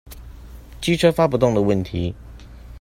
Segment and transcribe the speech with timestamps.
[0.81, 2.15] 機車發不動的問題